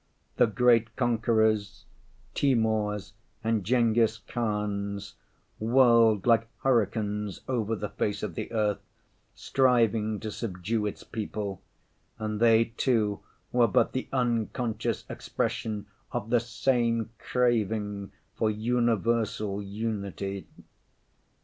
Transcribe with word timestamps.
The 0.37 0.47
great 0.47 0.95
conquerors, 0.95 1.85
Timours 2.33 3.13
and 3.43 3.63
Ghenghis‐Khans, 3.63 5.13
whirled 5.59 6.25
like 6.25 6.47
hurricanes 6.63 7.41
over 7.47 7.75
the 7.75 7.89
face 7.89 8.23
of 8.23 8.33
the 8.33 8.51
earth 8.51 8.79
striving 9.35 10.19
to 10.21 10.31
subdue 10.31 10.87
its 10.87 11.03
people, 11.03 11.61
and 12.17 12.39
they 12.39 12.73
too 12.77 13.19
were 13.51 13.67
but 13.67 13.91
the 13.93 14.07
unconscious 14.11 15.05
expression 15.07 15.85
of 16.11 16.31
the 16.31 16.39
same 16.39 17.11
craving 17.19 18.11
for 18.33 18.49
universal 18.49 19.61
unity. 19.61 20.47